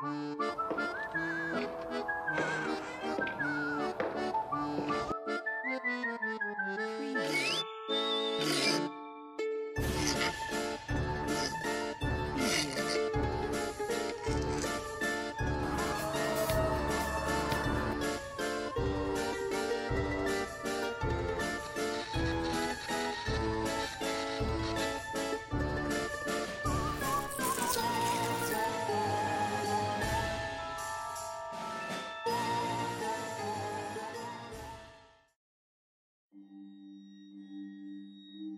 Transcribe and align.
Música 0.00 0.57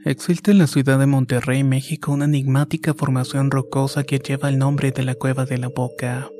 Existe 0.06 0.50
en 0.50 0.56
la 0.56 0.66
ciudad 0.66 0.98
de 0.98 1.04
Monterrey, 1.04 1.62
México, 1.62 2.12
una 2.12 2.24
enigmática 2.24 2.94
formación 2.94 3.50
rocosa 3.50 4.02
que 4.02 4.18
lleva 4.18 4.48
el 4.48 4.56
nombre 4.56 4.92
de 4.92 5.02
la 5.02 5.14
Cueva 5.14 5.44
de 5.44 5.58
la 5.58 5.68
Boca. 5.68 6.30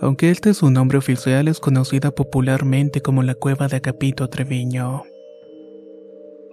Aunque 0.00 0.32
este 0.32 0.50
es 0.50 0.56
su 0.56 0.70
nombre 0.72 0.98
oficial, 0.98 1.46
es 1.46 1.60
conocida 1.60 2.10
popularmente 2.10 3.02
como 3.02 3.22
la 3.22 3.36
Cueva 3.36 3.68
de 3.68 3.76
Acapito 3.76 4.28
Treviño. 4.28 5.04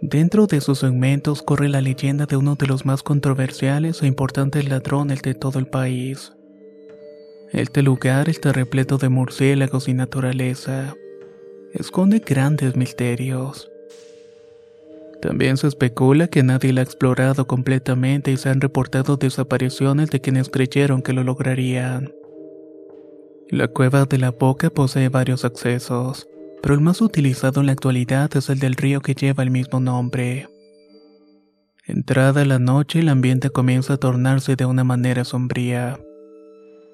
Dentro 0.03 0.45
de 0.45 0.61
sus 0.61 0.77
segmentos 0.79 1.41
corre 1.41 1.67
la 1.67 1.81
leyenda 1.81 2.27
de 2.27 2.37
uno 2.37 2.53
de 2.53 2.67
los 2.67 2.85
más 2.85 3.01
controversiales 3.01 4.03
e 4.03 4.07
importantes 4.07 4.69
ladrones 4.69 5.23
de 5.23 5.33
todo 5.33 5.57
el 5.57 5.65
país. 5.65 6.31
Este 7.51 7.81
lugar 7.81 8.29
está 8.29 8.51
repleto 8.51 8.99
de 8.99 9.09
murciélagos 9.09 9.87
y 9.87 9.95
naturaleza. 9.95 10.93
Esconde 11.73 12.19
grandes 12.19 12.75
misterios. 12.75 13.67
También 15.21 15.57
se 15.57 15.67
especula 15.67 16.27
que 16.27 16.43
nadie 16.43 16.71
la 16.71 16.81
ha 16.81 16.83
explorado 16.83 17.45
completamente 17.45 18.31
y 18.31 18.37
se 18.37 18.49
han 18.49 18.61
reportado 18.61 19.17
desapariciones 19.17 20.09
de 20.09 20.21
quienes 20.21 20.49
creyeron 20.49 21.01
que 21.01 21.13
lo 21.13 21.23
lograrían. 21.23 22.13
La 23.49 23.67
cueva 23.67 24.05
de 24.05 24.17
la 24.17 24.31
boca 24.31 24.69
posee 24.69 25.09
varios 25.09 25.43
accesos, 25.43 26.27
pero 26.61 26.73
el 26.73 26.81
más 26.81 27.01
utilizado 27.01 27.59
en 27.59 27.65
la 27.65 27.73
actualidad 27.73 28.29
es 28.37 28.49
el 28.49 28.59
del 28.59 28.75
río 28.75 29.01
que 29.01 29.15
lleva 29.15 29.43
el 29.43 29.51
mismo 29.51 29.79
nombre. 29.79 30.47
Entrada 31.85 32.45
la 32.45 32.59
noche, 32.59 32.99
el 32.99 33.09
ambiente 33.09 33.49
comienza 33.49 33.93
a 33.93 33.97
tornarse 33.97 34.55
de 34.55 34.65
una 34.65 34.83
manera 34.83 35.25
sombría. 35.25 35.99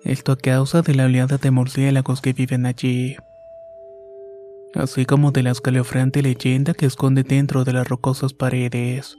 Esto 0.03 0.31
a 0.31 0.37
causa 0.37 0.81
de 0.81 0.95
la 0.95 1.05
oleada 1.05 1.37
de 1.37 1.51
murciélagos 1.51 2.21
que 2.21 2.33
viven 2.33 2.65
allí 2.65 3.17
así 4.75 5.05
como 5.05 5.31
de 5.31 5.43
la 5.43 5.51
escalofriante 5.51 6.21
leyenda 6.21 6.73
que 6.73 6.85
esconde 6.85 7.23
dentro 7.23 7.63
de 7.63 7.73
las 7.73 7.87
rocosas 7.87 8.33
paredes. 8.33 9.17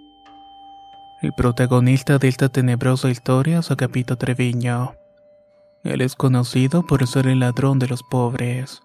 El 1.22 1.32
protagonista 1.32 2.18
de 2.18 2.28
esta 2.28 2.48
tenebrosa 2.48 3.10
historia 3.10 3.60
es 3.60 3.70
Agapito 3.70 4.16
Treviño. 4.16 4.94
Él 5.82 6.02
es 6.02 6.14
conocido 6.14 6.86
por 6.86 7.06
ser 7.06 7.26
el 7.26 7.40
ladrón 7.40 7.78
de 7.78 7.88
los 7.88 8.02
pobres. 8.02 8.82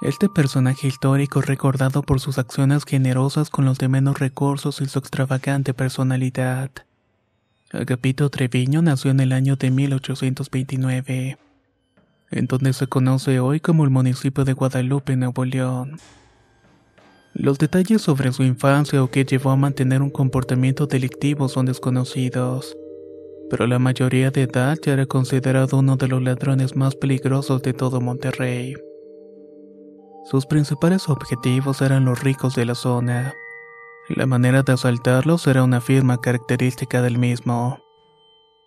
Este 0.00 0.28
personaje 0.28 0.88
histórico 0.88 1.40
es 1.40 1.46
recordado 1.46 2.02
por 2.02 2.20
sus 2.20 2.38
acciones 2.38 2.84
generosas 2.84 3.50
con 3.50 3.64
los 3.64 3.78
de 3.78 3.88
menos 3.88 4.18
recursos 4.18 4.80
y 4.80 4.86
su 4.86 4.98
extravagante 4.98 5.74
personalidad. 5.74 6.70
Agapito 7.70 8.30
Treviño 8.30 8.82
nació 8.82 9.10
en 9.10 9.20
el 9.20 9.32
año 9.32 9.56
de 9.56 9.70
1829 9.70 11.38
en 12.30 12.46
donde 12.46 12.72
se 12.72 12.86
conoce 12.86 13.40
hoy 13.40 13.60
como 13.60 13.84
el 13.84 13.90
municipio 13.90 14.44
de 14.44 14.52
Guadalupe, 14.52 15.16
Nuevo 15.16 15.44
León. 15.44 15.98
Los 17.34 17.58
detalles 17.58 18.02
sobre 18.02 18.32
su 18.32 18.44
infancia 18.44 19.02
o 19.02 19.10
qué 19.10 19.24
llevó 19.24 19.50
a 19.50 19.56
mantener 19.56 20.02
un 20.02 20.10
comportamiento 20.10 20.86
delictivo 20.86 21.48
son 21.48 21.66
desconocidos, 21.66 22.76
pero 23.50 23.66
la 23.66 23.78
mayoría 23.78 24.30
de 24.30 24.42
edad 24.42 24.78
ya 24.80 24.92
era 24.92 25.06
considerado 25.06 25.78
uno 25.78 25.96
de 25.96 26.08
los 26.08 26.22
ladrones 26.22 26.76
más 26.76 26.94
peligrosos 26.94 27.60
de 27.62 27.72
todo 27.72 28.00
Monterrey. 28.00 28.76
Sus 30.24 30.46
principales 30.46 31.08
objetivos 31.08 31.82
eran 31.82 32.04
los 32.04 32.22
ricos 32.22 32.54
de 32.54 32.64
la 32.64 32.74
zona. 32.74 33.34
La 34.08 34.26
manera 34.26 34.62
de 34.62 34.72
asaltarlos 34.72 35.46
era 35.46 35.64
una 35.64 35.80
firma 35.80 36.20
característica 36.20 37.02
del 37.02 37.18
mismo. 37.18 37.83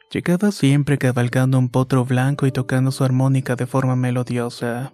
Llegaba 0.10 0.52
siempre 0.52 0.98
cabalgando 0.98 1.60
un 1.60 1.68
potro 1.68 2.06
blanco 2.06 2.48
y 2.48 2.52
tocando 2.52 2.92
su 2.92 3.04
armónica 3.04 3.58
de 3.58 3.68
forma 3.68 3.98
melodiosa. 3.98 4.94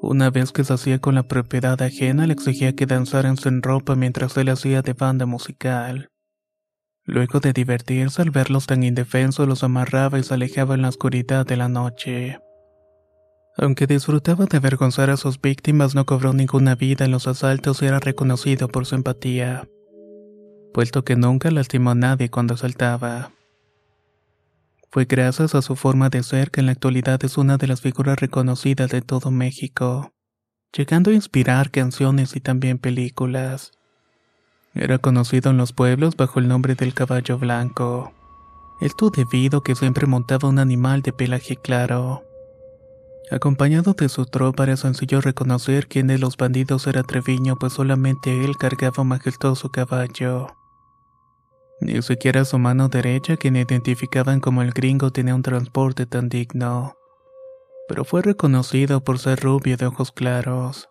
Una 0.00 0.30
vez 0.30 0.52
que 0.52 0.62
se 0.62 0.74
hacía 0.74 1.00
con 1.00 1.16
la 1.16 1.24
propiedad 1.24 1.80
ajena, 1.82 2.24
le 2.26 2.34
exigía 2.34 2.76
que 2.76 2.86
danzaran 2.86 3.36
sin 3.36 3.62
ropa 3.62 3.96
mientras 3.96 4.36
él 4.36 4.48
hacía 4.50 4.80
de 4.80 4.92
banda 4.92 5.26
musical. 5.26 6.08
Luego 7.04 7.40
de 7.40 7.52
divertirse 7.52 8.22
al 8.22 8.30
verlos 8.30 8.66
tan 8.66 8.84
indefensos, 8.84 9.48
los 9.48 9.64
amarraba 9.64 10.20
y 10.20 10.22
se 10.22 10.34
alejaba 10.34 10.76
en 10.76 10.82
la 10.82 10.90
oscuridad 10.90 11.44
de 11.44 11.56
la 11.56 11.68
noche. 11.68 12.38
Aunque 13.56 13.88
disfrutaba 13.88 14.44
de 14.44 14.58
avergonzar 14.58 15.10
a 15.10 15.16
sus 15.16 15.40
víctimas, 15.40 15.96
no 15.96 16.06
cobró 16.06 16.32
ninguna 16.32 16.76
vida 16.76 17.06
en 17.06 17.10
los 17.10 17.26
asaltos 17.26 17.82
y 17.82 17.86
era 17.86 17.98
reconocido 17.98 18.68
por 18.68 18.86
su 18.86 18.94
empatía, 18.94 19.68
puesto 20.72 21.02
que 21.02 21.16
nunca 21.16 21.50
lastimó 21.50 21.90
a 21.90 21.96
nadie 21.96 22.30
cuando 22.30 22.54
asaltaba. 22.54 23.32
Fue 24.90 25.04
gracias 25.04 25.54
a 25.54 25.60
su 25.60 25.76
forma 25.76 26.08
de 26.08 26.22
ser 26.22 26.50
que 26.50 26.60
en 26.60 26.66
la 26.66 26.72
actualidad 26.72 27.22
es 27.22 27.36
una 27.36 27.58
de 27.58 27.66
las 27.66 27.82
figuras 27.82 28.18
reconocidas 28.18 28.90
de 28.90 29.02
todo 29.02 29.30
México, 29.30 30.14
llegando 30.72 31.10
a 31.10 31.14
inspirar 31.14 31.70
canciones 31.70 32.34
y 32.36 32.40
también 32.40 32.78
películas. 32.78 33.72
Era 34.74 34.98
conocido 34.98 35.50
en 35.50 35.58
los 35.58 35.74
pueblos 35.74 36.16
bajo 36.16 36.40
el 36.40 36.48
nombre 36.48 36.74
del 36.74 36.94
caballo 36.94 37.38
blanco. 37.38 38.12
Esto 38.80 39.10
debido 39.10 39.58
a 39.58 39.62
que 39.62 39.74
siempre 39.74 40.06
montaba 40.06 40.48
un 40.48 40.58
animal 40.58 41.02
de 41.02 41.12
pelaje 41.12 41.56
claro. 41.56 42.24
Acompañado 43.30 43.92
de 43.92 44.08
su 44.08 44.24
tropa 44.24 44.62
era 44.62 44.78
sencillo 44.78 45.20
reconocer 45.20 45.86
quién 45.86 46.06
de 46.06 46.16
los 46.16 46.38
bandidos 46.38 46.86
era 46.86 47.02
Treviño, 47.02 47.56
pues 47.56 47.74
solamente 47.74 48.42
él 48.42 48.56
cargaba 48.56 49.02
un 49.02 49.08
majestuoso 49.08 49.70
caballo. 49.70 50.46
Ni 51.80 52.02
siquiera 52.02 52.44
su 52.44 52.58
mano 52.58 52.88
derecha, 52.88 53.36
quien 53.36 53.56
identificaban 53.56 54.40
como 54.40 54.62
el 54.62 54.72
gringo, 54.72 55.12
tenía 55.12 55.34
un 55.34 55.42
transporte 55.42 56.06
tan 56.06 56.28
digno. 56.28 56.96
Pero 57.86 58.04
fue 58.04 58.20
reconocido 58.22 59.04
por 59.04 59.18
ser 59.18 59.40
rubio 59.40 59.76
de 59.76 59.86
ojos 59.86 60.10
claros. 60.10 60.88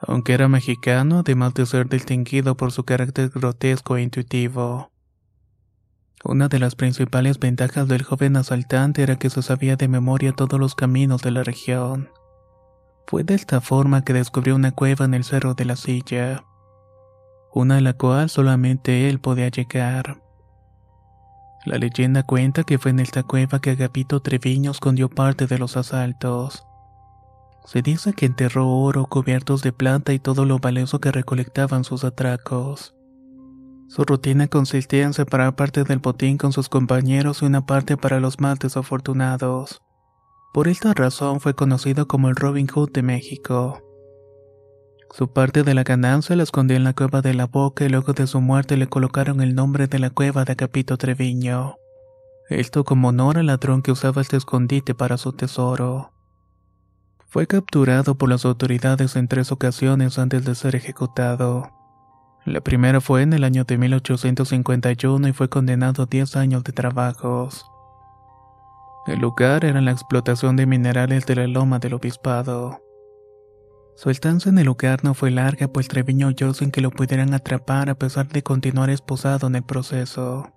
Aunque 0.00 0.34
era 0.34 0.48
mexicano, 0.48 1.20
además 1.20 1.54
de 1.54 1.66
ser 1.66 1.88
distinguido 1.88 2.56
por 2.56 2.72
su 2.72 2.84
carácter 2.84 3.28
grotesco 3.28 3.96
e 3.96 4.02
intuitivo. 4.02 4.90
Una 6.24 6.48
de 6.48 6.58
las 6.58 6.74
principales 6.74 7.38
ventajas 7.38 7.86
del 7.86 8.02
joven 8.02 8.36
asaltante 8.36 9.02
era 9.02 9.16
que 9.16 9.30
se 9.30 9.42
sabía 9.42 9.76
de 9.76 9.86
memoria 9.86 10.32
todos 10.32 10.58
los 10.58 10.74
caminos 10.74 11.22
de 11.22 11.30
la 11.30 11.44
región. 11.44 12.10
Fue 13.06 13.22
de 13.22 13.34
esta 13.34 13.60
forma 13.60 14.04
que 14.04 14.12
descubrió 14.12 14.56
una 14.56 14.72
cueva 14.72 15.04
en 15.04 15.14
el 15.14 15.24
Cerro 15.24 15.54
de 15.54 15.64
la 15.64 15.76
Silla 15.76 16.44
una 17.54 17.78
a 17.78 17.80
la 17.80 17.92
cual 17.92 18.30
solamente 18.30 19.08
él 19.08 19.20
podía 19.20 19.48
llegar. 19.48 20.22
La 21.64 21.78
leyenda 21.78 22.24
cuenta 22.24 22.64
que 22.64 22.78
fue 22.78 22.90
en 22.90 23.00
esta 23.00 23.22
cueva 23.22 23.60
que 23.60 23.70
Agapito 23.70 24.20
Treviño 24.20 24.72
escondió 24.72 25.08
parte 25.08 25.46
de 25.46 25.58
los 25.58 25.76
asaltos. 25.76 26.66
Se 27.64 27.82
dice 27.82 28.12
que 28.14 28.26
enterró 28.26 28.68
oro, 28.68 29.06
cubiertos 29.06 29.62
de 29.62 29.72
plata 29.72 30.12
y 30.12 30.18
todo 30.18 30.44
lo 30.44 30.58
valioso 30.58 31.00
que 31.00 31.12
recolectaban 31.12 31.84
sus 31.84 32.02
atracos. 32.02 32.96
Su 33.86 34.04
rutina 34.04 34.48
consistía 34.48 35.04
en 35.04 35.12
separar 35.12 35.54
parte 35.54 35.84
del 35.84 35.98
botín 35.98 36.38
con 36.38 36.52
sus 36.52 36.68
compañeros 36.68 37.42
y 37.42 37.44
una 37.44 37.64
parte 37.66 37.96
para 37.96 38.18
los 38.18 38.40
más 38.40 38.58
desafortunados. 38.58 39.82
Por 40.52 40.66
esta 40.66 40.94
razón 40.94 41.40
fue 41.40 41.54
conocido 41.54 42.08
como 42.08 42.28
el 42.28 42.36
Robin 42.36 42.66
Hood 42.66 42.90
de 42.92 43.02
México. 43.02 43.82
Su 45.12 45.30
parte 45.30 45.62
de 45.62 45.74
la 45.74 45.82
ganancia 45.82 46.34
la 46.36 46.42
escondió 46.42 46.74
en 46.74 46.84
la 46.84 46.94
cueva 46.94 47.20
de 47.20 47.34
la 47.34 47.46
boca 47.46 47.84
y 47.84 47.90
luego 47.90 48.14
de 48.14 48.26
su 48.26 48.40
muerte 48.40 48.78
le 48.78 48.88
colocaron 48.88 49.42
el 49.42 49.54
nombre 49.54 49.86
de 49.86 49.98
la 49.98 50.08
cueva 50.08 50.46
de 50.46 50.52
Agapito 50.52 50.96
Treviño. 50.96 51.76
Esto 52.48 52.82
como 52.84 53.08
honor 53.08 53.36
al 53.36 53.46
ladrón 53.46 53.82
que 53.82 53.92
usaba 53.92 54.22
este 54.22 54.38
escondite 54.38 54.94
para 54.94 55.18
su 55.18 55.34
tesoro. 55.34 56.12
Fue 57.28 57.46
capturado 57.46 58.14
por 58.14 58.30
las 58.30 58.46
autoridades 58.46 59.14
en 59.16 59.28
tres 59.28 59.52
ocasiones 59.52 60.18
antes 60.18 60.46
de 60.46 60.54
ser 60.54 60.76
ejecutado. 60.76 61.70
La 62.46 62.62
primera 62.62 63.02
fue 63.02 63.20
en 63.20 63.34
el 63.34 63.44
año 63.44 63.64
de 63.64 63.76
1851 63.76 65.28
y 65.28 65.32
fue 65.34 65.50
condenado 65.50 66.04
a 66.04 66.06
10 66.06 66.36
años 66.36 66.64
de 66.64 66.72
trabajos. 66.72 67.66
El 69.06 69.20
lugar 69.20 69.66
era 69.66 69.82
la 69.82 69.92
explotación 69.92 70.56
de 70.56 70.64
minerales 70.64 71.26
de 71.26 71.36
la 71.36 71.46
loma 71.46 71.78
del 71.78 71.94
obispado. 71.94 72.80
Su 73.94 74.10
estancia 74.10 74.48
en 74.48 74.58
el 74.58 74.66
lugar 74.66 75.04
no 75.04 75.14
fue 75.14 75.30
larga, 75.30 75.68
pues 75.68 75.88
Treviño 75.88 76.28
oyó 76.28 76.54
sin 76.54 76.70
que 76.70 76.80
lo 76.80 76.90
pudieran 76.90 77.34
atrapar 77.34 77.90
a 77.90 77.94
pesar 77.94 78.28
de 78.28 78.42
continuar 78.42 78.90
esposado 78.90 79.46
en 79.46 79.56
el 79.56 79.62
proceso. 79.62 80.52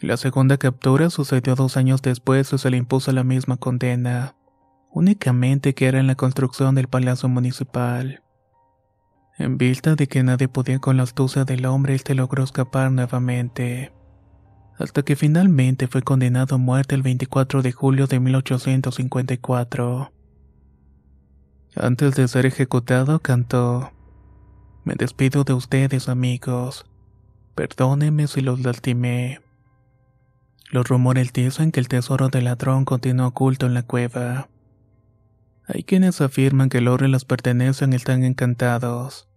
La 0.00 0.16
segunda 0.16 0.58
captura 0.58 1.10
sucedió 1.10 1.54
dos 1.54 1.76
años 1.76 2.02
después 2.02 2.52
y 2.52 2.58
se 2.58 2.70
le 2.70 2.76
impuso 2.76 3.10
la 3.12 3.24
misma 3.24 3.56
condena, 3.56 4.36
únicamente 4.92 5.74
que 5.74 5.86
era 5.86 5.98
en 5.98 6.06
la 6.06 6.14
construcción 6.14 6.74
del 6.74 6.88
Palacio 6.88 7.28
Municipal. 7.28 8.22
En 9.38 9.56
vista 9.56 9.94
de 9.94 10.06
que 10.08 10.22
nadie 10.22 10.48
podía 10.48 10.78
con 10.80 10.96
la 10.96 11.04
astucia 11.04 11.44
del 11.44 11.66
hombre, 11.66 11.94
este 11.94 12.14
logró 12.14 12.42
escapar 12.44 12.90
nuevamente, 12.90 13.92
hasta 14.78 15.02
que 15.02 15.16
finalmente 15.16 15.86
fue 15.86 16.02
condenado 16.02 16.56
a 16.56 16.58
muerte 16.58 16.94
el 16.94 17.02
24 17.02 17.62
de 17.62 17.72
julio 17.72 18.06
de 18.06 18.20
1854. 18.20 20.12
Antes 21.80 22.16
de 22.16 22.26
ser 22.26 22.44
ejecutado, 22.44 23.20
cantó, 23.20 23.92
Me 24.84 24.96
despido 24.96 25.44
de 25.44 25.52
ustedes, 25.52 26.08
amigos. 26.08 26.86
Perdónenme 27.54 28.26
si 28.26 28.40
los 28.40 28.60
lastimé. 28.60 29.40
Los 30.72 30.88
rumores 30.88 31.32
dicen 31.32 31.70
que 31.70 31.78
el 31.78 31.86
tesoro 31.86 32.30
del 32.30 32.44
ladrón 32.44 32.84
continúa 32.84 33.28
oculto 33.28 33.66
en 33.66 33.74
la 33.74 33.84
cueva. 33.84 34.48
Hay 35.68 35.84
quienes 35.84 36.20
afirman 36.20 36.68
que 36.68 36.78
y 36.78 37.08
las 37.08 37.24
pertenecen 37.24 37.92
y 37.92 37.96
están 37.96 38.24
encantados. 38.24 39.28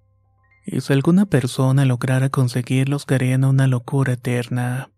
Y 0.66 0.82
si 0.82 0.94
alguna 0.94 1.28
persona 1.28 1.86
lograra 1.86 2.30
conseguirlos, 2.30 3.06
caerían 3.06 3.44
una 3.44 3.68
locura 3.68 4.14
eterna. 4.14 4.90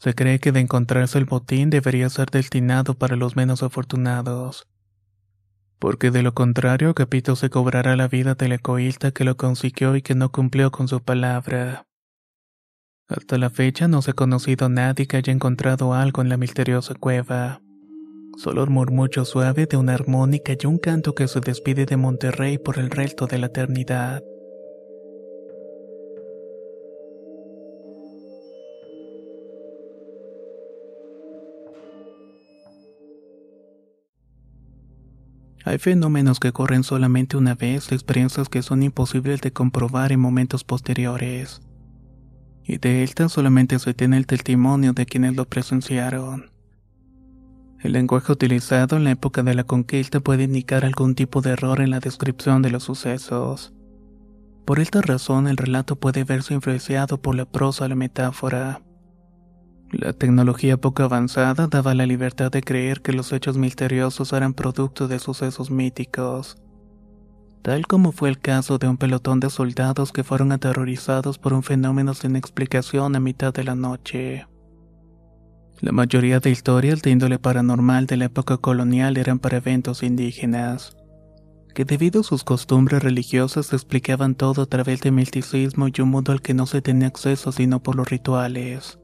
Se 0.00 0.14
cree 0.14 0.38
que 0.38 0.52
de 0.52 0.60
encontrarse 0.60 1.18
el 1.18 1.26
botín 1.26 1.68
debería 1.68 2.08
ser 2.08 2.30
destinado 2.30 2.94
para 2.94 3.16
los 3.16 3.36
menos 3.36 3.62
afortunados 3.62 4.66
porque 5.84 6.10
de 6.10 6.22
lo 6.22 6.32
contrario 6.32 6.94
Capito 6.94 7.36
se 7.36 7.50
cobrará 7.50 7.94
la 7.94 8.08
vida 8.08 8.34
del 8.34 8.52
egoísta 8.52 9.10
que 9.10 9.22
lo 9.22 9.36
consiguió 9.36 9.96
y 9.96 10.00
que 10.00 10.14
no 10.14 10.32
cumplió 10.32 10.70
con 10.70 10.88
su 10.88 11.02
palabra. 11.02 11.84
Hasta 13.06 13.36
la 13.36 13.50
fecha 13.50 13.86
no 13.86 14.00
se 14.00 14.12
ha 14.12 14.14
conocido 14.14 14.70
nadie 14.70 15.06
que 15.06 15.18
haya 15.18 15.30
encontrado 15.30 15.92
algo 15.92 16.22
en 16.22 16.30
la 16.30 16.38
misteriosa 16.38 16.94
cueva. 16.94 17.60
Solo 18.38 18.62
un 18.62 18.72
murmullo 18.72 19.26
suave 19.26 19.66
de 19.66 19.76
una 19.76 19.92
armónica 19.92 20.54
y 20.58 20.66
un 20.66 20.78
canto 20.78 21.14
que 21.14 21.28
se 21.28 21.40
despide 21.40 21.84
de 21.84 21.98
Monterrey 21.98 22.56
por 22.56 22.78
el 22.78 22.88
resto 22.88 23.26
de 23.26 23.36
la 23.36 23.48
eternidad. 23.48 24.22
Hay 35.64 35.78
fenómenos 35.78 36.40
que 36.40 36.50
ocurren 36.50 36.84
solamente 36.84 37.38
una 37.38 37.54
vez, 37.54 37.90
experiencias 37.90 38.50
que 38.50 38.62
son 38.62 38.82
imposibles 38.82 39.40
de 39.40 39.52
comprobar 39.52 40.12
en 40.12 40.20
momentos 40.20 40.62
posteriores. 40.62 41.62
Y 42.62 42.76
de 42.76 43.02
estas 43.02 43.32
solamente 43.32 43.78
se 43.78 43.94
tiene 43.94 44.18
el 44.18 44.26
testimonio 44.26 44.92
de 44.92 45.06
quienes 45.06 45.36
lo 45.36 45.46
presenciaron. 45.46 46.50
El 47.80 47.92
lenguaje 47.92 48.32
utilizado 48.32 48.96
en 48.96 49.04
la 49.04 49.10
época 49.10 49.42
de 49.42 49.54
la 49.54 49.64
conquista 49.64 50.20
puede 50.20 50.44
indicar 50.44 50.84
algún 50.84 51.14
tipo 51.14 51.40
de 51.40 51.50
error 51.50 51.80
en 51.80 51.90
la 51.90 52.00
descripción 52.00 52.60
de 52.60 52.70
los 52.70 52.84
sucesos. 52.84 53.72
Por 54.66 54.80
esta 54.80 55.00
razón 55.02 55.48
el 55.48 55.56
relato 55.58 55.96
puede 55.96 56.24
verse 56.24 56.54
influenciado 56.54 57.20
por 57.20 57.34
la 57.34 57.44
prosa 57.46 57.84
o 57.84 57.88
la 57.88 57.94
metáfora. 57.94 58.80
La 59.96 60.12
tecnología 60.12 60.76
poco 60.76 61.04
avanzada 61.04 61.68
daba 61.68 61.94
la 61.94 62.04
libertad 62.04 62.50
de 62.50 62.62
creer 62.62 63.00
que 63.00 63.12
los 63.12 63.32
hechos 63.32 63.56
misteriosos 63.56 64.32
eran 64.32 64.52
producto 64.52 65.06
de 65.06 65.20
sucesos 65.20 65.70
míticos, 65.70 66.56
tal 67.62 67.86
como 67.86 68.10
fue 68.10 68.28
el 68.28 68.40
caso 68.40 68.78
de 68.78 68.88
un 68.88 68.96
pelotón 68.96 69.38
de 69.38 69.50
soldados 69.50 70.10
que 70.10 70.24
fueron 70.24 70.50
aterrorizados 70.50 71.38
por 71.38 71.52
un 71.52 71.62
fenómeno 71.62 72.12
sin 72.14 72.34
explicación 72.34 73.14
a 73.14 73.20
mitad 73.20 73.54
de 73.54 73.62
la 73.62 73.76
noche. 73.76 74.48
La 75.80 75.92
mayoría 75.92 76.40
de 76.40 76.50
historias 76.50 77.00
de 77.00 77.10
índole 77.10 77.38
paranormal 77.38 78.06
de 78.06 78.16
la 78.16 78.24
época 78.24 78.56
colonial 78.56 79.16
eran 79.16 79.38
para 79.38 79.58
eventos 79.58 80.02
indígenas, 80.02 80.96
que 81.72 81.84
debido 81.84 82.22
a 82.22 82.24
sus 82.24 82.42
costumbres 82.42 83.00
religiosas 83.00 83.72
explicaban 83.72 84.34
todo 84.34 84.62
a 84.62 84.66
través 84.66 85.02
del 85.02 85.12
misticismo 85.12 85.86
y 85.86 86.00
un 86.00 86.08
mundo 86.08 86.32
al 86.32 86.42
que 86.42 86.52
no 86.52 86.66
se 86.66 86.82
tenía 86.82 87.06
acceso 87.06 87.52
sino 87.52 87.80
por 87.80 87.94
los 87.94 88.08
rituales. 88.10 88.98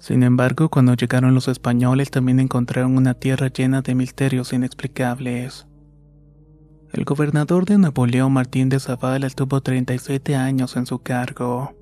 Sin 0.00 0.22
embargo, 0.22 0.70
cuando 0.70 0.94
llegaron 0.94 1.34
los 1.34 1.46
españoles 1.46 2.10
también 2.10 2.40
encontraron 2.40 2.96
una 2.96 3.12
tierra 3.12 3.48
llena 3.48 3.82
de 3.82 3.94
misterios 3.94 4.54
inexplicables. 4.54 5.66
El 6.90 7.04
gobernador 7.04 7.66
de 7.66 7.76
Napoleón 7.76 8.32
Martín 8.32 8.70
de 8.70 8.80
Zavala 8.80 9.26
estuvo 9.26 9.60
37 9.60 10.34
años 10.34 10.76
en 10.76 10.86
su 10.86 11.00
cargo. 11.00 11.76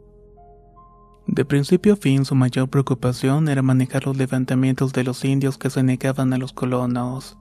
De 1.28 1.44
principio 1.44 1.92
a 1.92 1.96
fin 1.96 2.24
su 2.24 2.34
mayor 2.34 2.68
preocupación 2.68 3.48
era 3.48 3.62
manejar 3.62 4.06
los 4.06 4.16
levantamientos 4.16 4.92
de 4.92 5.04
los 5.04 5.24
indios 5.24 5.56
que 5.56 5.70
se 5.70 5.84
negaban 5.84 6.32
a 6.32 6.38
los 6.38 6.52
colonos, 6.52 7.38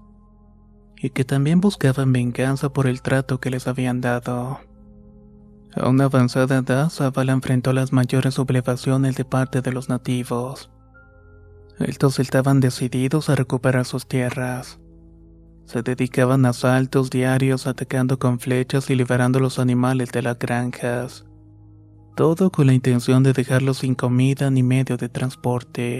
y 0.96 1.10
que 1.10 1.26
también 1.26 1.60
buscaban 1.60 2.14
venganza 2.14 2.70
por 2.70 2.86
el 2.86 3.02
trato 3.02 3.40
que 3.40 3.50
les 3.50 3.68
habían 3.68 4.00
dado. 4.00 4.60
A 5.80 5.90
una 5.90 6.06
avanzada 6.06 6.58
edad, 6.58 6.90
Zavala 6.90 7.34
enfrentó 7.34 7.72
las 7.72 7.94
mayores 7.94 8.34
sublevaciones 8.36 9.16
de 9.16 9.26
parte 9.26 9.62
de 9.62 9.72
los 9.72 9.90
nativos. 9.90 10.72
Estos 11.80 12.20
estaban 12.20 12.60
decididos 12.60 13.30
a 13.30 13.36
recuperar 13.36 13.86
sus 13.86 14.08
tierras. 14.08 14.80
Se 15.66 15.84
dedicaban 15.84 16.46
a 16.46 16.50
asaltos 16.50 17.12
diarios 17.12 17.68
atacando 17.68 18.18
con 18.18 18.40
flechas 18.40 18.90
y 18.90 18.96
liberando 18.96 19.40
los 19.40 19.60
animales 19.60 20.12
de 20.12 20.24
las 20.24 20.40
granjas. 20.40 21.26
Todo 22.16 22.50
con 22.50 22.66
la 22.66 22.74
intención 22.74 23.22
de 23.22 23.34
dejarlos 23.34 23.80
sin 23.80 23.94
comida 23.94 24.50
ni 24.50 24.64
medio 24.64 24.98
de 24.98 25.10
transporte. 25.10 26.00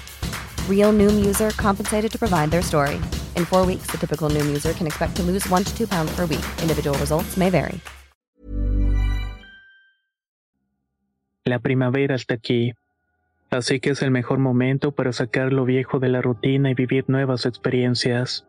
Real 0.69 0.91
Noom 0.91 1.23
user 1.23 1.51
compensated 1.51 2.11
to 2.11 2.17
provide 2.17 2.51
their 2.51 2.61
story. 2.61 2.99
In 3.35 3.45
four 3.45 3.65
weeks, 3.65 3.87
the 3.91 3.97
typical 3.97 4.29
Noom 4.29 4.47
user 4.47 4.73
can 4.73 4.87
expect 4.87 5.15
to 5.17 5.23
lose 5.23 5.47
one 5.49 5.63
to 5.63 5.77
two 5.77 5.87
pounds 5.87 6.11
per 6.15 6.25
week. 6.25 6.45
Individual 6.61 6.97
results 6.97 7.37
may 7.37 7.49
vary. 7.49 7.79
La 11.45 11.59
primavera 11.59 12.15
está 12.15 12.35
aquí. 12.35 12.73
Así 13.49 13.79
que 13.79 13.89
es 13.89 14.01
el 14.01 14.11
mejor 14.11 14.37
momento 14.37 14.91
para 14.91 15.11
sacar 15.11 15.51
lo 15.51 15.65
viejo 15.65 15.99
de 15.99 16.09
la 16.09 16.21
rutina 16.21 16.69
y 16.69 16.73
vivir 16.73 17.05
nuevas 17.07 17.45
experiencias. 17.45 18.45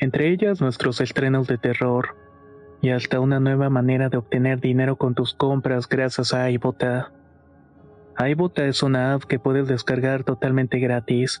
Entre 0.00 0.28
ellas 0.28 0.60
nuestros 0.60 1.00
estrenos 1.00 1.46
de 1.46 1.58
terror. 1.58 2.16
Y 2.82 2.90
hasta 2.90 3.20
una 3.20 3.38
nueva 3.38 3.70
manera 3.70 4.08
de 4.08 4.16
obtener 4.16 4.60
dinero 4.60 4.96
con 4.96 5.14
tus 5.14 5.34
compras 5.34 5.88
gracias 5.88 6.34
a 6.34 6.50
iBota. 6.50 7.12
iBota 8.18 8.66
es 8.66 8.82
una 8.82 9.14
app 9.14 9.22
que 9.22 9.38
puedes 9.38 9.68
descargar 9.68 10.24
totalmente 10.24 10.80
gratis 10.80 11.40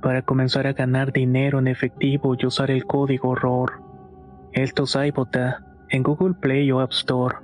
para 0.00 0.22
comenzar 0.22 0.66
a 0.66 0.72
ganar 0.72 1.12
dinero 1.12 1.58
en 1.58 1.68
efectivo 1.68 2.34
y 2.38 2.46
usar 2.46 2.70
el 2.70 2.84
código 2.86 3.34
ROR. 3.34 3.82
Esto 4.52 4.84
es 4.84 4.96
iBota 4.96 5.64
en 5.90 6.02
Google 6.02 6.34
Play 6.34 6.70
o 6.72 6.80
App 6.80 6.92
Store 6.92 7.36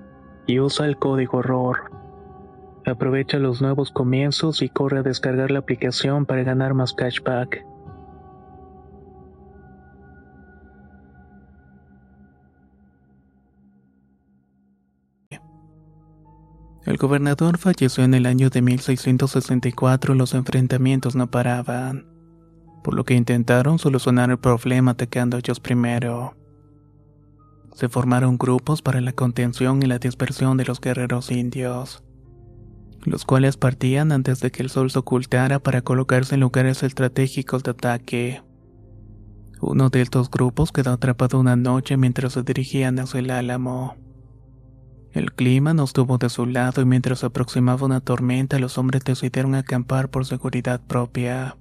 y 0.47 0.61
usa 0.61 0.87
el 0.87 0.97
código 0.97 1.43
ROR. 1.43 1.91
Aprovecha 2.87 3.39
los 3.39 3.61
nuevos 3.61 3.91
comienzos 3.91 4.63
y 4.63 4.69
corre 4.69 5.01
a 5.01 5.03
descargar 5.03 5.51
la 5.51 5.59
aplicación 5.59 6.25
para 6.25 6.45
ganar 6.45 6.75
más 6.75 6.93
cashback. 6.95 7.65
El 16.87 16.99
gobernador 16.99 17.59
falleció 17.59 18.05
en 18.05 18.15
el 18.15 18.27
año 18.27 18.49
de 18.49 18.63
1664 18.63 20.15
y 20.15 20.19
los 20.19 20.35
enfrentamientos 20.35 21.17
no 21.17 21.29
paraban, 21.29 22.16
por 22.87 22.95
lo 22.95 23.03
que 23.03 23.15
intentaron 23.15 23.81
solucionar 23.81 24.31
el 24.31 24.39
problema 24.39 24.93
atacando 24.93 25.37
a 25.37 25.41
ellos 25.41 25.59
primero. 25.59 26.37
Se 27.75 27.89
formaron 27.89 28.39
grupos 28.39 28.81
para 28.81 29.01
la 29.01 29.13
contención 29.13 29.83
y 29.83 29.87
la 29.87 29.99
dispersión 29.99 30.57
de 30.57 30.67
los 30.67 30.81
guerreros 30.81 31.33
indios 31.33 32.05
los 33.03 33.25
cuales 33.25 33.57
partían 33.57 34.13
antes 34.13 34.39
de 34.39 34.53
que 34.53 34.63
el 34.63 34.71
sol 34.71 34.93
se 34.93 35.01
ocultara 35.01 35.59
para 35.59 35.83
colocarse 35.83 36.35
en 36.35 36.43
lugares 36.43 36.85
estratégicos 36.85 37.65
de 37.65 37.73
ataque. 37.73 38.43
Uno 39.61 39.91
de 39.91 40.03
estos 40.03 40.31
grupos 40.31 40.71
quedó 40.71 40.93
atrapado 40.93 41.41
una 41.41 41.57
noche 41.57 41.97
mientras 41.97 42.35
se 42.35 42.45
dirigían 42.45 43.01
hacia 43.01 43.19
el 43.19 43.31
álamo. 43.31 43.97
El 45.13 45.33
clima 45.33 45.75
no 45.75 45.85
estuvo 45.85 46.19
de 46.19 46.29
su 46.29 46.47
lado 46.47 46.83
y 46.83 46.85
mientras 46.85 47.21
se 47.21 47.27
aproximaba 47.27 47.87
una 47.87 48.01
tormenta 48.01 48.61
los 48.61 48.79
hombres 48.79 49.03
decidieron 49.05 49.57
acampar 49.57 50.09
por 50.09 50.25
seguridad 50.25 50.81
propia. 50.81 51.57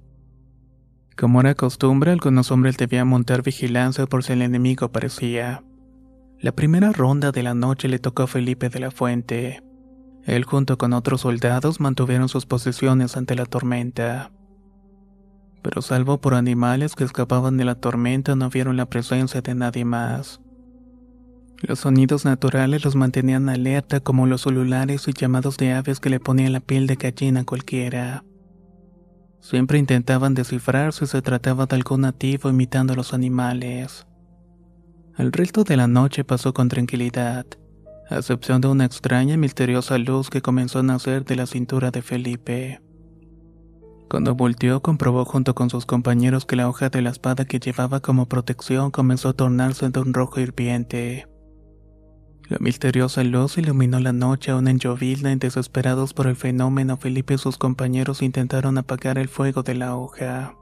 Como 1.16 1.40
era 1.40 1.54
costumbre, 1.54 2.10
algunos 2.12 2.50
hombres 2.50 2.76
debían 2.76 3.08
montar 3.08 3.42
vigilancia 3.42 4.06
por 4.06 4.22
si 4.22 4.34
el 4.34 4.42
enemigo 4.42 4.84
aparecía. 4.84 5.64
La 6.38 6.52
primera 6.52 6.92
ronda 6.92 7.32
de 7.32 7.42
la 7.42 7.54
noche 7.54 7.88
le 7.88 7.98
tocó 7.98 8.24
a 8.24 8.26
Felipe 8.26 8.68
de 8.68 8.80
la 8.80 8.90
Fuente. 8.90 9.62
Él 10.24 10.44
junto 10.44 10.76
con 10.76 10.92
otros 10.92 11.22
soldados 11.22 11.80
mantuvieron 11.80 12.28
sus 12.28 12.44
posiciones 12.44 13.16
ante 13.16 13.34
la 13.34 13.46
tormenta. 13.46 14.30
Pero 15.62 15.80
salvo 15.80 16.20
por 16.20 16.34
animales 16.34 16.94
que 16.94 17.04
escapaban 17.04 17.56
de 17.56 17.64
la 17.64 17.76
tormenta 17.76 18.36
no 18.36 18.50
vieron 18.50 18.76
la 18.76 18.86
presencia 18.86 19.40
de 19.40 19.54
nadie 19.54 19.86
más. 19.86 20.42
Los 21.62 21.78
sonidos 21.78 22.26
naturales 22.26 22.84
los 22.84 22.94
mantenían 22.94 23.48
alerta 23.48 24.00
como 24.00 24.26
los 24.26 24.42
celulares 24.42 25.08
y 25.08 25.14
llamados 25.14 25.56
de 25.56 25.72
aves 25.72 25.98
que 25.98 26.10
le 26.10 26.20
ponían 26.20 26.52
la 26.52 26.60
piel 26.60 26.86
de 26.86 26.96
gallina 26.96 27.40
a 27.40 27.44
cualquiera. 27.44 28.22
Siempre 29.40 29.78
intentaban 29.78 30.34
descifrar 30.34 30.92
si 30.92 31.06
se 31.06 31.22
trataba 31.22 31.66
de 31.66 31.76
algún 31.76 32.02
nativo 32.02 32.50
imitando 32.50 32.92
a 32.92 32.96
los 32.96 33.14
animales. 33.14 34.06
El 35.18 35.32
resto 35.32 35.64
de 35.64 35.76
la 35.76 35.86
noche 35.86 36.24
pasó 36.24 36.52
con 36.52 36.68
tranquilidad 36.68 37.46
a 38.08 38.16
excepción 38.16 38.60
de 38.60 38.68
una 38.68 38.84
extraña 38.84 39.34
y 39.34 39.38
misteriosa 39.38 39.98
luz 39.98 40.30
que 40.30 40.42
comenzó 40.42 40.78
a 40.78 40.82
nacer 40.82 41.24
de 41.24 41.36
la 41.36 41.46
cintura 41.46 41.90
de 41.90 42.02
Felipe. 42.02 42.80
Cuando 44.08 44.36
volteó, 44.36 44.80
comprobó 44.80 45.24
junto 45.24 45.54
con 45.56 45.68
sus 45.68 45.84
compañeros 45.86 46.46
que 46.46 46.54
la 46.54 46.68
hoja 46.68 46.88
de 46.88 47.02
la 47.02 47.10
espada 47.10 47.44
que 47.44 47.58
llevaba 47.58 48.00
como 48.00 48.26
protección 48.26 48.92
comenzó 48.92 49.30
a 49.30 49.32
tornarse 49.32 49.88
de 49.88 50.00
un 50.00 50.14
rojo 50.14 50.40
hirviente. 50.40 51.26
La 52.48 52.58
misteriosa 52.60 53.24
luz 53.24 53.58
iluminó 53.58 53.98
la 53.98 54.12
noche 54.12 54.52
aún 54.52 54.68
en 54.68 54.78
llovizna 54.78 55.32
y 55.32 55.36
desesperados 55.36 56.14
por 56.14 56.28
el 56.28 56.36
fenómeno, 56.36 56.96
Felipe 56.96 57.34
y 57.34 57.38
sus 57.38 57.58
compañeros 57.58 58.22
intentaron 58.22 58.78
apagar 58.78 59.18
el 59.18 59.28
fuego 59.28 59.64
de 59.64 59.74
la 59.74 59.96
hoja. 59.96 60.54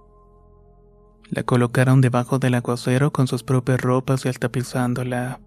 La 1.29 1.43
colocaron 1.43 2.00
debajo 2.00 2.38
del 2.38 2.55
aguacero 2.55 3.12
con 3.12 3.26
sus 3.26 3.43
propias 3.43 3.83
ropas 3.83 4.25
y 4.25 4.29
altapizándola. 4.29 5.41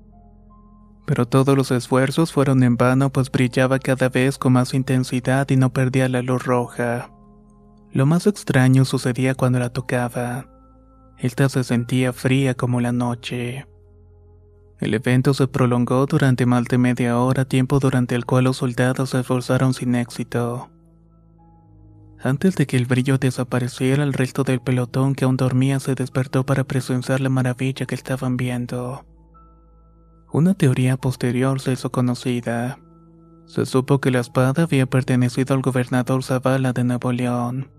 Pero 1.07 1.27
todos 1.27 1.57
los 1.57 1.71
esfuerzos 1.71 2.31
fueron 2.31 2.61
en 2.61 2.77
vano 2.77 3.09
pues 3.09 3.31
brillaba 3.31 3.79
cada 3.79 4.09
vez 4.09 4.37
con 4.37 4.53
más 4.53 4.75
intensidad 4.75 5.49
y 5.49 5.55
no 5.55 5.71
perdía 5.73 6.07
la 6.07 6.21
luz 6.21 6.43
roja. 6.43 7.09
Lo 7.91 8.05
más 8.05 8.27
extraño 8.27 8.85
sucedía 8.85 9.33
cuando 9.33 9.57
la 9.57 9.69
tocaba. 9.69 10.45
Esta 11.17 11.49
se 11.49 11.63
sentía 11.63 12.13
fría 12.13 12.53
como 12.53 12.79
la 12.79 12.91
noche. 12.91 13.65
El 14.79 14.93
evento 14.93 15.33
se 15.33 15.47
prolongó 15.47 16.05
durante 16.05 16.45
más 16.45 16.65
de 16.65 16.77
media 16.77 17.17
hora, 17.17 17.45
tiempo 17.45 17.79
durante 17.79 18.13
el 18.13 18.25
cual 18.25 18.43
los 18.43 18.57
soldados 18.57 19.09
se 19.09 19.19
esforzaron 19.19 19.73
sin 19.73 19.95
éxito. 19.95 20.69
Antes 22.21 22.55
de 22.55 22.67
que 22.67 22.77
el 22.77 22.85
brillo 22.85 23.17
desapareciera, 23.17 24.03
el 24.03 24.13
resto 24.13 24.43
del 24.43 24.59
pelotón 24.59 25.15
que 25.15 25.25
aún 25.25 25.37
dormía 25.37 25.79
se 25.79 25.95
despertó 25.95 26.45
para 26.45 26.63
presenciar 26.63 27.21
la 27.21 27.29
maravilla 27.29 27.85
que 27.85 27.95
estaban 27.95 28.37
viendo. 28.37 29.05
Una 30.31 30.53
teoría 30.53 30.97
posterior 30.97 31.59
se 31.59 31.73
hizo 31.73 31.91
conocida. 31.91 32.79
Se 33.45 33.65
supo 33.65 33.99
que 33.99 34.11
la 34.11 34.19
espada 34.19 34.63
había 34.63 34.85
pertenecido 34.85 35.55
al 35.55 35.61
gobernador 35.61 36.23
Zavala 36.23 36.73
de 36.73 36.83
Nuevo 36.83 37.11
León. 37.11 37.71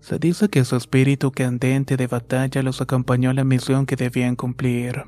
Se 0.00 0.18
dice 0.18 0.48
que 0.48 0.64
su 0.64 0.76
espíritu 0.76 1.30
candente 1.30 1.96
de 1.96 2.06
batalla 2.06 2.62
los 2.62 2.80
acompañó 2.80 3.30
a 3.30 3.34
la 3.34 3.44
misión 3.44 3.86
que 3.86 3.96
debían 3.96 4.34
cumplir. 4.34 5.04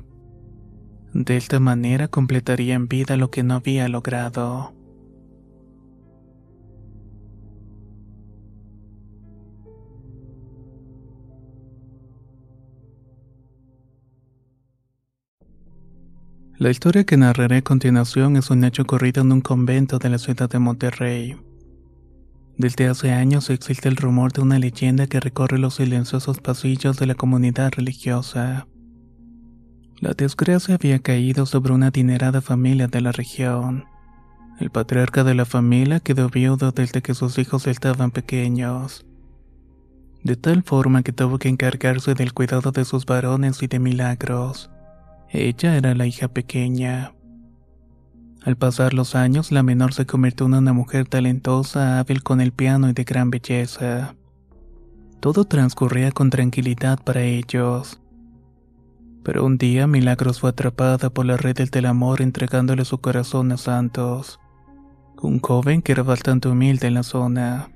De 1.13 1.35
esta 1.35 1.59
manera 1.59 2.07
completaría 2.07 2.73
en 2.75 2.87
vida 2.87 3.17
lo 3.17 3.31
que 3.31 3.43
no 3.43 3.55
había 3.55 3.87
logrado. 3.89 4.73
La 16.57 16.69
historia 16.69 17.05
que 17.05 17.17
narraré 17.17 17.57
a 17.57 17.61
continuación 17.63 18.37
es 18.37 18.51
un 18.51 18.63
hecho 18.63 18.83
ocurrido 18.83 19.23
en 19.23 19.31
un 19.31 19.41
convento 19.41 19.97
de 19.97 20.09
la 20.09 20.19
ciudad 20.19 20.47
de 20.47 20.59
Monterrey. 20.59 21.35
Desde 22.55 22.87
hace 22.87 23.11
años 23.11 23.49
existe 23.49 23.89
el 23.89 23.95
rumor 23.95 24.31
de 24.31 24.43
una 24.43 24.59
leyenda 24.59 25.07
que 25.07 25.19
recorre 25.19 25.57
los 25.57 25.73
silenciosos 25.75 26.39
pasillos 26.39 26.97
de 26.97 27.07
la 27.07 27.15
comunidad 27.15 27.71
religiosa. 27.75 28.67
La 30.01 30.13
desgracia 30.13 30.73
había 30.73 30.97
caído 30.97 31.45
sobre 31.45 31.73
una 31.73 31.87
adinerada 31.87 32.41
familia 32.41 32.87
de 32.87 33.01
la 33.01 33.11
región. 33.11 33.85
El 34.59 34.71
patriarca 34.71 35.23
de 35.23 35.35
la 35.35 35.45
familia 35.45 35.99
quedó 35.99 36.27
viudo 36.27 36.71
desde 36.71 37.03
que 37.03 37.13
sus 37.13 37.37
hijos 37.37 37.67
estaban 37.67 38.09
pequeños. 38.09 39.05
De 40.23 40.35
tal 40.35 40.63
forma 40.63 41.03
que 41.03 41.13
tuvo 41.13 41.37
que 41.37 41.49
encargarse 41.49 42.15
del 42.15 42.33
cuidado 42.33 42.71
de 42.71 42.83
sus 42.83 43.05
varones 43.05 43.61
y 43.61 43.67
de 43.67 43.77
milagros. 43.77 44.71
Ella 45.29 45.77
era 45.77 45.93
la 45.93 46.07
hija 46.07 46.27
pequeña. 46.27 47.13
Al 48.43 48.57
pasar 48.57 48.95
los 48.95 49.13
años, 49.13 49.51
la 49.51 49.61
menor 49.61 49.93
se 49.93 50.07
convirtió 50.07 50.47
en 50.47 50.55
una 50.55 50.73
mujer 50.73 51.07
talentosa, 51.07 51.99
hábil 51.99 52.23
con 52.23 52.41
el 52.41 52.53
piano 52.53 52.89
y 52.89 52.93
de 52.93 53.03
gran 53.03 53.29
belleza. 53.29 54.15
Todo 55.19 55.45
transcurría 55.45 56.11
con 56.11 56.31
tranquilidad 56.31 56.99
para 57.03 57.21
ellos. 57.21 58.00
Pero 59.23 59.45
un 59.45 59.57
día 59.57 59.87
Milagros 59.87 60.39
fue 60.39 60.49
atrapada 60.49 61.09
por 61.09 61.25
la 61.25 61.37
red 61.37 61.57
del 61.69 61.85
amor 61.85 62.21
entregándole 62.21 62.85
su 62.85 62.99
corazón 62.99 63.51
a 63.51 63.57
Santos, 63.57 64.39
un 65.21 65.39
joven 65.39 65.81
que 65.81 65.91
era 65.91 66.03
bastante 66.03 66.47
humilde 66.47 66.87
en 66.87 66.95
la 66.95 67.03
zona. 67.03 67.69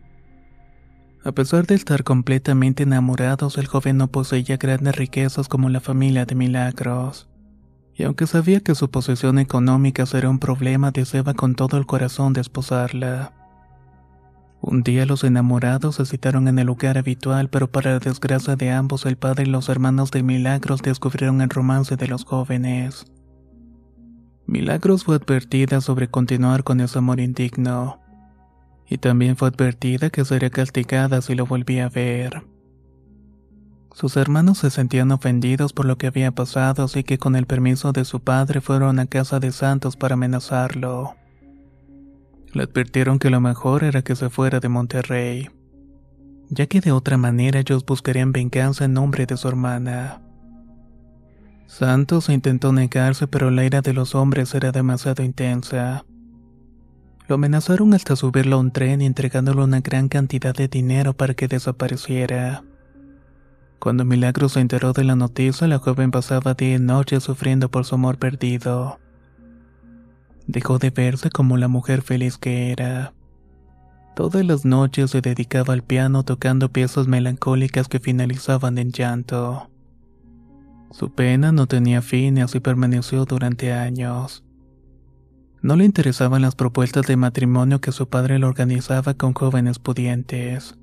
A 1.24 1.32
pesar 1.32 1.68
de 1.68 1.76
estar 1.76 2.04
completamente 2.04 2.84
enamorados, 2.84 3.58
el 3.58 3.68
joven 3.68 3.98
no 3.98 4.08
poseía 4.08 4.58
grandes 4.58 4.96
riquezas 4.96 5.48
como 5.48 5.70
la 5.70 5.80
familia 5.80 6.26
de 6.26 6.36
Milagros 6.36 7.28
y 7.98 8.04
aunque 8.04 8.28
sabía 8.28 8.60
que 8.60 8.76
su 8.76 8.92
posesión 8.92 9.40
económica 9.40 10.06
sería 10.06 10.30
un 10.30 10.40
problema, 10.40 10.92
deseaba 10.92 11.34
con 11.34 11.56
todo 11.56 11.78
el 11.78 11.86
corazón 11.86 12.34
desposarla. 12.34 13.32
Un 14.68 14.82
día 14.82 15.06
los 15.06 15.24
enamorados 15.24 15.98
se 15.98 16.08
citaron 16.08 16.48
en 16.48 16.58
el 16.58 16.66
lugar 16.66 16.98
habitual, 16.98 17.50
pero 17.50 17.72
para 17.72 17.92
la 17.92 18.00
desgracia 18.00 18.56
de 18.56 18.72
ambos, 18.72 19.06
el 19.06 19.16
padre 19.16 19.44
y 19.44 19.46
los 19.46 19.70
hermanos 19.70 20.10
de 20.10 20.24
Milagros 20.24 20.82
descubrieron 20.82 21.40
el 21.42 21.52
romance 21.52 21.98
de 21.98 22.08
los 22.08 22.26
jóvenes. 22.26 23.06
Milagros 24.48 25.04
fue 25.04 25.18
advertida 25.18 25.82
sobre 25.82 26.08
continuar 26.08 26.64
con 26.64 26.82
ese 26.82 26.98
amor 26.98 27.20
indigno, 27.20 28.00
y 28.90 28.98
también 28.98 29.38
fue 29.38 29.50
advertida 29.50 30.10
que 30.10 30.26
sería 30.26 30.50
castigada 30.50 31.22
si 31.22 31.36
lo 31.36 31.46
volvía 31.46 31.86
a 31.86 31.90
ver. 31.90 32.42
Sus 33.94 34.18
hermanos 34.18 34.58
se 34.58 34.72
sentían 34.72 35.12
ofendidos 35.12 35.74
por 35.74 35.86
lo 35.86 36.00
que 36.00 36.08
había 36.08 36.32
pasado, 36.32 36.86
así 36.86 37.04
que 37.04 37.20
con 37.20 37.36
el 37.36 37.46
permiso 37.46 37.92
de 37.92 38.04
su 38.04 38.20
padre 38.20 38.62
fueron 38.62 38.98
a 38.98 39.06
casa 39.06 39.40
de 39.40 39.52
Santos 39.52 39.96
para 39.96 40.16
amenazarlo. 40.16 41.14
Le 42.56 42.64
advirtieron 42.64 43.20
que 43.20 43.30
lo 43.30 43.42
mejor 43.42 43.84
era 43.84 44.02
que 44.02 44.16
se 44.16 44.30
fuera 44.30 44.62
de 44.62 44.70
Monterrey, 44.70 45.50
ya 46.48 46.68
que 46.68 46.80
de 46.80 46.94
otra 46.94 47.18
manera 47.18 47.60
ellos 47.60 47.86
buscarían 47.86 48.32
venganza 48.32 48.86
en 48.86 48.94
nombre 48.94 49.26
de 49.26 49.36
su 49.36 49.50
hermana. 49.50 50.22
Santos 51.68 52.30
intentó 52.30 52.72
negarse, 52.72 53.28
pero 53.28 53.52
la 53.52 53.66
ira 53.66 53.82
de 53.82 53.92
los 53.92 54.16
hombres 54.16 54.56
era 54.56 54.72
demasiado 54.72 55.22
intensa. 55.22 56.06
Lo 57.28 57.36
amenazaron 57.36 57.94
hasta 57.94 58.16
subirlo 58.16 58.56
a 58.56 58.60
un 58.60 58.72
tren 58.72 59.02
y 59.02 59.06
entregándole 59.06 59.62
una 59.62 59.82
gran 59.82 60.08
cantidad 60.08 60.56
de 60.56 60.70
dinero 60.70 61.12
para 61.12 61.34
que 61.34 61.50
desapareciera. 61.50 62.64
Cuando 63.80 64.06
Milagro 64.06 64.48
se 64.48 64.62
enteró 64.62 64.94
de 64.94 65.04
la 65.04 65.18
noticia, 65.18 65.68
la 65.68 65.80
joven 65.80 66.10
pasaba 66.10 66.54
día 66.54 66.76
y 66.76 66.80
noche 66.80 67.20
sufriendo 67.20 67.70
por 67.70 67.84
su 67.84 67.96
amor 67.96 68.18
perdido. 68.18 68.98
Dejó 70.48 70.78
de 70.78 70.92
verse 70.92 71.30
como 71.30 71.58
la 71.58 71.68
mujer 71.68 72.02
feliz 72.02 72.38
que 72.38 72.72
era. 72.72 73.14
Todas 74.16 74.46
las 74.46 74.64
noches 74.64 75.12
se 75.12 75.22
dedicaba 75.22 75.74
al 75.74 75.84
piano 75.84 76.24
tocando 76.24 76.72
piezas 76.72 77.08
melancólicas 77.08 77.88
que 77.88 78.00
finalizaban 78.00 78.78
en 78.78 78.92
llanto. 78.92 79.70
Su 80.92 81.14
pena 81.14 81.52
no 81.52 81.68
tenía 81.68 82.02
fin 82.02 82.38
y 82.38 82.42
así 82.42 82.62
permaneció 82.62 83.26
durante 83.26 83.74
años. 83.74 84.46
No 85.62 85.76
le 85.76 85.84
interesaban 85.84 86.44
las 86.44 86.56
propuestas 86.56 87.08
de 87.08 87.18
matrimonio 87.18 87.82
que 87.82 87.92
su 87.92 88.08
padre 88.08 88.40
le 88.40 88.46
organizaba 88.46 89.16
con 89.16 89.34
jóvenes 89.34 89.80
pudientes. 89.80 90.78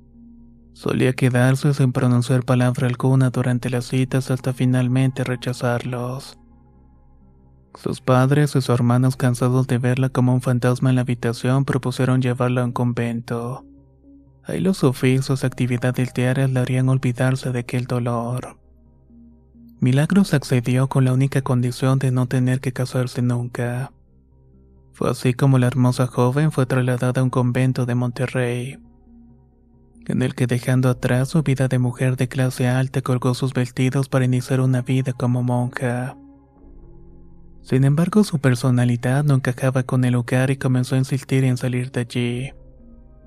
Solía 0.73 1.13
quedarse 1.13 1.73
sin 1.73 1.93
pronunciar 1.93 2.43
palabra 2.43 2.87
alguna 2.87 3.29
durante 3.29 3.69
las 3.69 3.85
citas 3.85 4.29
hasta 4.29 4.53
finalmente 4.53 5.23
rechazarlos. 5.23 6.37
Sus 7.75 8.01
padres 8.01 8.51
y 8.51 8.53
sus 8.53 8.69
hermanos, 8.69 9.15
cansados 9.15 9.67
de 9.67 9.77
verla 9.77 10.09
como 10.09 10.33
un 10.33 10.41
fantasma 10.41 10.89
en 10.89 10.95
la 10.95 11.01
habitación, 11.01 11.65
propusieron 11.65 12.21
llevarla 12.21 12.61
a 12.61 12.65
un 12.65 12.71
convento. 12.71 13.65
Ahí 14.43 14.59
los 14.59 14.83
oficios 14.83 15.43
actividades 15.43 16.13
diarias 16.13 16.51
le 16.51 16.59
harían 16.59 16.89
olvidarse 16.89 17.51
de 17.51 17.59
aquel 17.59 17.85
dolor. 17.85 18.59
Milagros 19.79 20.33
accedió 20.33 20.87
con 20.87 21.05
la 21.05 21.13
única 21.13 21.41
condición 21.41 21.99
de 21.99 22.11
no 22.11 22.27
tener 22.27 22.61
que 22.61 22.73
casarse 22.73 23.21
nunca. 23.21 23.91
Fue 24.93 25.09
así 25.09 25.33
como 25.33 25.57
la 25.57 25.67
hermosa 25.67 26.07
joven 26.07 26.51
fue 26.51 26.65
trasladada 26.65 27.21
a 27.21 27.23
un 27.23 27.29
convento 27.29 27.85
de 27.85 27.95
Monterrey 27.95 28.79
en 30.07 30.21
el 30.21 30.35
que 30.35 30.47
dejando 30.47 30.89
atrás 30.89 31.29
su 31.29 31.43
vida 31.43 31.67
de 31.67 31.79
mujer 31.79 32.17
de 32.17 32.27
clase 32.27 32.67
alta 32.67 33.01
colgó 33.01 33.33
sus 33.33 33.53
vestidos 33.53 34.09
para 34.09 34.25
iniciar 34.25 34.59
una 34.61 34.81
vida 34.81 35.13
como 35.13 35.43
monja. 35.43 36.17
Sin 37.63 37.83
embargo, 37.83 38.23
su 38.23 38.39
personalidad 38.39 39.23
no 39.23 39.35
encajaba 39.35 39.83
con 39.83 40.05
el 40.05 40.13
lugar 40.13 40.51
y 40.51 40.57
comenzó 40.57 40.95
a 40.95 40.99
insistir 40.99 41.43
en 41.43 41.57
salir 41.57 41.91
de 41.91 42.01
allí. 42.01 42.51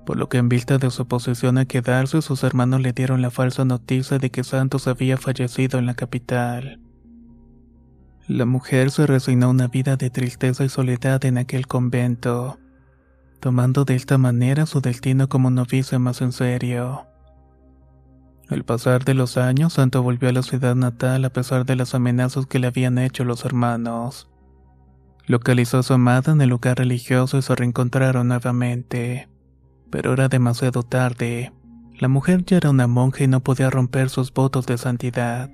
Por 0.05 0.17
lo 0.17 0.29
que 0.29 0.37
en 0.37 0.47
vista 0.47 0.77
de 0.77 0.89
su 0.89 1.07
posición 1.07 1.57
a 1.57 1.65
quedarse, 1.65 2.21
sus 2.21 2.43
hermanos 2.43 2.81
le 2.81 2.93
dieron 2.93 3.21
la 3.21 3.31
falsa 3.31 3.65
noticia 3.65 4.19
de 4.19 4.29
que 4.29 4.43
Santos 4.43 4.87
había 4.87 5.17
fallecido 5.17 5.79
en 5.79 5.85
la 5.85 5.95
capital. 5.95 6.79
La 8.27 8.45
mujer 8.45 8.91
se 8.91 9.05
resignó 9.07 9.47
a 9.47 9.49
una 9.49 9.67
vida 9.67 9.97
de 9.97 10.09
tristeza 10.09 10.63
y 10.63 10.69
soledad 10.69 11.25
en 11.25 11.37
aquel 11.37 11.67
convento 11.67 12.57
tomando 13.39 13.85
de 13.85 13.95
esta 13.95 14.17
manera 14.17 14.65
su 14.65 14.81
destino 14.81 15.29
como 15.29 15.49
novicia 15.49 15.99
más 15.99 16.21
en 16.21 16.31
serio. 16.31 17.06
Al 18.49 18.63
pasar 18.63 19.03
de 19.03 19.13
los 19.13 19.37
años, 19.37 19.73
Santo 19.73 20.01
volvió 20.01 20.29
a 20.29 20.31
la 20.31 20.41
ciudad 20.41 20.75
natal 20.75 21.25
a 21.25 21.29
pesar 21.29 21.65
de 21.65 21.75
las 21.75 21.93
amenazas 21.93 22.45
que 22.45 22.59
le 22.59 22.67
habían 22.67 22.97
hecho 22.97 23.25
los 23.25 23.43
hermanos. 23.43 24.29
Localizó 25.25 25.79
a 25.79 25.83
su 25.83 25.93
amada 25.93 26.31
en 26.31 26.39
el 26.39 26.49
lugar 26.49 26.77
religioso 26.77 27.37
y 27.37 27.41
se 27.41 27.53
reencontraron 27.55 28.29
nuevamente. 28.29 29.27
Pero 29.89 30.13
era 30.13 30.29
demasiado 30.29 30.83
tarde. 30.83 31.51
La 31.99 32.07
mujer 32.07 32.45
ya 32.45 32.57
era 32.57 32.69
una 32.69 32.87
monja 32.87 33.25
y 33.25 33.27
no 33.27 33.41
podía 33.41 33.69
romper 33.69 34.09
sus 34.09 34.33
votos 34.33 34.65
de 34.65 34.77
santidad. 34.77 35.49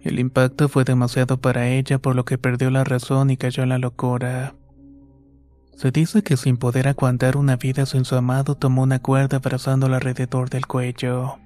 El 0.00 0.18
impacto 0.18 0.70
fue 0.70 0.84
demasiado 0.84 1.42
para 1.42 1.68
ella 1.68 1.98
por 1.98 2.16
lo 2.16 2.24
que 2.24 2.38
perdió 2.38 2.70
la 2.70 2.84
razón 2.84 3.28
y 3.28 3.36
cayó 3.36 3.64
en 3.64 3.68
la 3.68 3.78
locura. 3.78 4.54
Se 5.76 5.90
dice 5.90 6.22
que 6.22 6.38
sin 6.38 6.56
poder 6.56 6.88
aguantar 6.88 7.36
una 7.36 7.56
vida 7.56 7.84
sin 7.84 8.06
su 8.06 8.14
amado 8.14 8.54
tomó 8.54 8.82
una 8.82 9.00
cuerda 9.00 9.38
abrazándola 9.38 9.96
alrededor 9.96 10.48
del 10.48 10.66
cuello. 10.66 11.39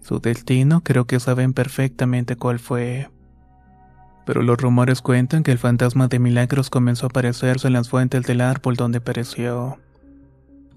Su 0.00 0.20
destino 0.20 0.82
creo 0.82 1.06
que 1.06 1.20
saben 1.20 1.52
perfectamente 1.52 2.36
cuál 2.36 2.58
fue. 2.58 3.10
Pero 4.24 4.42
los 4.42 4.58
rumores 4.58 5.02
cuentan 5.02 5.42
que 5.42 5.52
el 5.52 5.58
fantasma 5.58 6.08
de 6.08 6.18
Milagros 6.18 6.70
comenzó 6.70 7.06
a 7.06 7.08
aparecerse 7.08 7.66
en 7.66 7.74
las 7.74 7.88
fuentes 7.88 8.24
del 8.24 8.40
árbol 8.40 8.76
donde 8.76 9.00
pereció. 9.00 9.78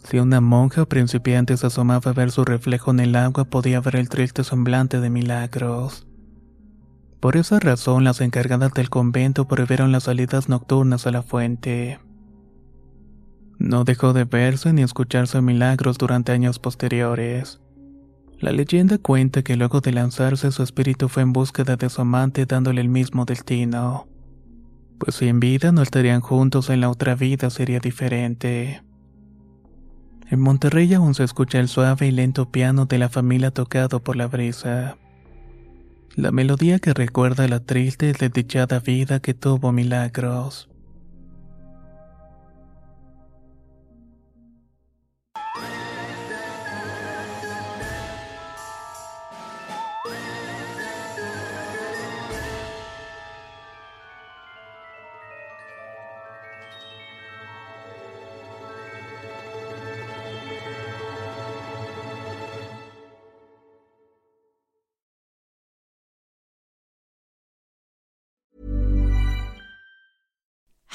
Si 0.03 0.19
una 0.19 0.41
monja 0.41 0.84
o 0.84 0.86
principiante 0.88 1.55
se 1.57 1.67
asomaba 1.67 2.12
a 2.12 2.13
ver 2.13 2.31
su 2.31 2.43
reflejo 2.43 2.91
en 2.91 3.01
el 3.01 3.15
agua, 3.15 3.45
podía 3.45 3.81
ver 3.81 3.97
el 3.97 4.10
triste 4.10 4.43
semblante 4.43 4.99
de 4.99 5.10
Milagros. 5.10 6.07
Por 7.19 7.38
esa 7.38 7.60
razón, 7.60 8.03
las 8.03 8.19
encargadas 8.19 8.73
del 8.73 8.89
convento 8.89 9.47
prohibieron 9.47 9.91
las 9.91 10.03
salidas 10.03 10.49
nocturnas 10.49 11.05
a 11.05 11.12
la 11.12 11.21
fuente. 11.21 11.99
No 13.60 13.84
dejó 13.84 14.12
de 14.13 14.23
verse 14.23 14.73
ni 14.73 14.81
escucharse 14.81 15.39
milagros 15.39 15.99
durante 15.99 16.31
años 16.31 16.57
posteriores. 16.57 17.61
La 18.41 18.51
leyenda 18.51 18.97
cuenta 18.97 19.43
que 19.43 19.56
luego 19.56 19.82
de 19.82 19.91
lanzarse 19.91 20.51
su 20.51 20.63
espíritu 20.63 21.10
fue 21.10 21.21
en 21.21 21.32
búsqueda 21.32 21.75
de 21.75 21.91
su 21.91 22.01
amante 22.01 22.47
dándole 22.47 22.82
el 22.82 22.89
mismo 22.89 23.25
destino. 23.25 24.08
Pues 24.97 25.15
si 25.15 25.27
en 25.27 25.39
vida 25.39 25.71
no 25.71 25.84
estarían 25.84 26.21
juntos, 26.21 26.71
en 26.71 26.82
la 26.82 26.89
otra 26.89 27.13
vida 27.13 27.51
sería 27.51 27.80
diferente. 27.80 28.82
En 30.27 30.39
Monterrey 30.39 30.91
aún 30.95 31.13
se 31.13 31.23
escucha 31.23 31.60
el 31.60 31.67
suave 31.67 32.08
y 32.08 32.12
lento 32.12 32.49
piano 32.49 32.88
de 32.88 32.97
la 32.97 33.10
familia 33.10 33.51
tocado 33.51 33.99
por 33.99 34.15
la 34.15 34.25
brisa. 34.25 34.97
La 36.15 36.32
melodía 36.32 36.80
que 36.80 36.95
recuerda 36.95 37.47
la 37.47 37.60
triste 37.60 38.10
y 38.10 38.13
desdichada 38.13 38.80
vida 38.80 39.19
que 39.19 39.36
tuvo 39.36 39.71
Milagros. 39.71 40.70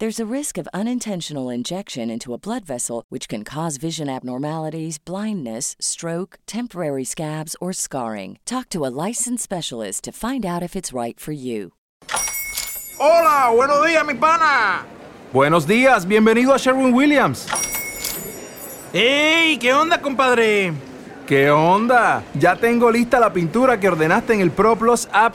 There's 0.00 0.18
a 0.18 0.24
risk 0.24 0.56
of 0.56 0.66
unintentional 0.72 1.50
injection 1.50 2.08
into 2.08 2.32
a 2.32 2.38
blood 2.38 2.64
vessel, 2.64 3.04
which 3.10 3.28
can 3.28 3.44
cause 3.44 3.76
vision 3.76 4.08
abnormalities, 4.08 4.96
blindness, 4.96 5.76
stroke, 5.78 6.38
temporary 6.46 7.04
scabs, 7.04 7.54
or 7.60 7.74
scarring. 7.74 8.38
Talk 8.46 8.70
to 8.70 8.86
a 8.86 8.88
licensed 8.88 9.44
specialist 9.44 10.04
to 10.04 10.12
find 10.12 10.46
out 10.46 10.62
if 10.62 10.74
it's 10.74 10.94
right 10.94 11.20
for 11.20 11.32
you. 11.32 11.72
Hola, 12.98 13.54
buenos 13.54 13.86
días, 13.86 14.06
mi 14.06 14.14
pana. 14.14 14.86
Buenos 15.34 15.66
días, 15.66 16.06
bienvenido 16.06 16.54
a 16.54 16.58
Sherwin 16.58 16.94
Williams. 16.94 17.46
¡Ey! 18.94 19.58
¿Qué 19.58 19.74
onda, 19.74 20.00
compadre? 20.00 20.72
¿Qué 21.26 21.50
onda? 21.50 22.24
Ya 22.38 22.56
tengo 22.56 22.90
lista 22.90 23.20
la 23.20 23.34
pintura 23.34 23.78
que 23.78 23.88
ordenaste 23.90 24.32
en 24.32 24.40
el 24.40 24.50
ProPlus 24.50 25.10
app. 25.12 25.34